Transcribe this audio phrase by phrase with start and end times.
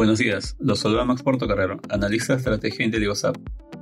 [0.00, 3.36] Buenos días, los saluda Max Portocarrero, analista de estrategia IntelioSAP.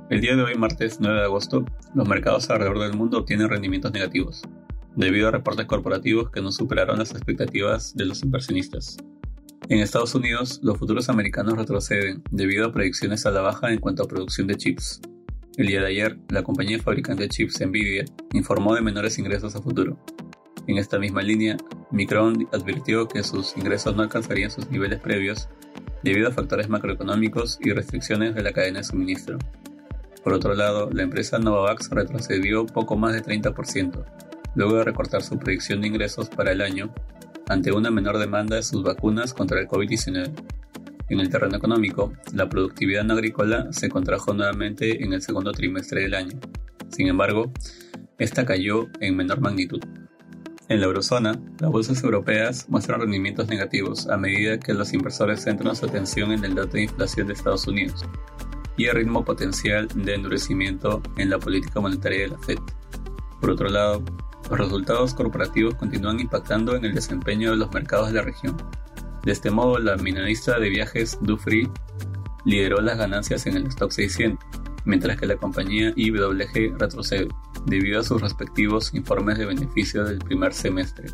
[0.09, 1.63] El día de hoy, martes 9 de agosto,
[1.95, 4.41] los mercados alrededor del mundo obtienen rendimientos negativos,
[4.97, 8.97] debido a reportes corporativos que no superaron las expectativas de los inversionistas.
[9.69, 14.03] En Estados Unidos, los futuros americanos retroceden debido a predicciones a la baja en cuanto
[14.03, 14.99] a producción de chips.
[15.55, 19.61] El día de ayer, la compañía fabricante de chips Nvidia informó de menores ingresos a
[19.61, 19.97] futuro.
[20.67, 21.55] En esta misma línea,
[21.91, 25.47] Micron advirtió que sus ingresos no alcanzarían sus niveles previos
[26.03, 29.37] debido a factores macroeconómicos y restricciones de la cadena de suministro.
[30.23, 34.05] Por otro lado, la empresa Novavax retrocedió poco más de 30%,
[34.55, 36.93] luego de recortar su predicción de ingresos para el año
[37.47, 40.31] ante una menor demanda de sus vacunas contra el COVID-19.
[41.09, 46.03] En el terreno económico, la productividad no agrícola se contrajo nuevamente en el segundo trimestre
[46.03, 46.39] del año.
[46.89, 47.51] Sin embargo,
[48.19, 49.79] esta cayó en menor magnitud.
[50.69, 55.75] En la eurozona, las bolsas europeas muestran rendimientos negativos a medida que los inversores centran
[55.75, 58.05] su atención en el dato de inflación de Estados Unidos
[58.77, 62.59] y el ritmo potencial de endurecimiento en la política monetaria de la Fed.
[63.41, 64.03] Por otro lado,
[64.47, 68.55] los resultados corporativos continúan impactando en el desempeño de los mercados de la región.
[69.23, 71.67] De este modo, la minorista de viajes Dufry
[72.45, 74.39] lideró las ganancias en el Stock 600,
[74.85, 77.27] mientras que la compañía IWG retrocede
[77.65, 81.09] debido a sus respectivos informes de beneficio del primer semestre.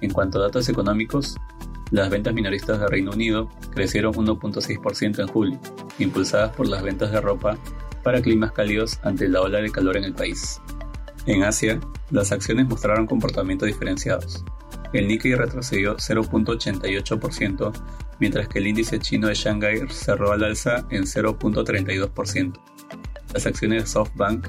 [0.00, 1.36] En cuanto a datos económicos,
[1.90, 5.60] las ventas minoristas de Reino Unido crecieron 1.6% en julio,
[5.98, 7.58] impulsadas por las ventas de ropa
[8.02, 10.60] para climas cálidos ante la ola de calor en el país.
[11.26, 11.80] En Asia,
[12.10, 14.44] las acciones mostraron comportamientos diferenciados.
[14.92, 17.72] El Nikkei retrocedió 0.88%,
[18.18, 22.60] mientras que el índice chino de Shanghai cerró al alza en 0.32%.
[23.34, 24.48] Las acciones de SoftBank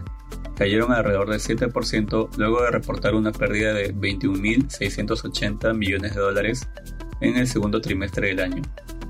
[0.61, 6.69] cayeron alrededor del 7% luego de reportar una pérdida de 21.680 millones de dólares
[7.19, 8.61] en el segundo trimestre del año.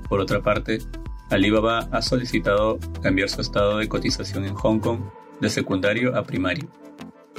[0.08, 0.78] Por otra parte,
[1.28, 5.00] Alibaba ha solicitado cambiar su estado de cotización en Hong Kong
[5.42, 6.70] de secundario a primario,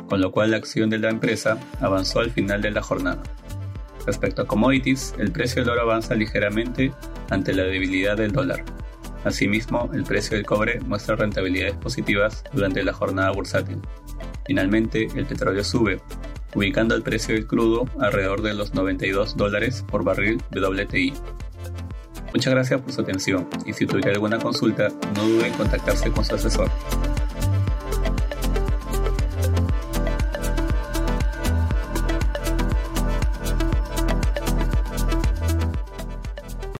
[0.07, 3.23] con lo cual la acción de la empresa avanzó al final de la jornada.
[4.05, 6.91] Respecto a commodities, el precio del oro avanza ligeramente
[7.31, 8.63] ante la debilidad del dólar.
[9.23, 13.79] Asimismo, el precio del cobre muestra rentabilidades positivas durante la jornada bursátil.
[14.45, 16.01] Finalmente, el petróleo sube,
[16.55, 21.13] ubicando el precio del crudo alrededor de los 92 dólares por barril WTI.
[22.33, 26.25] Muchas gracias por su atención y si tuviera alguna consulta, no dude en contactarse con
[26.25, 26.69] su asesor.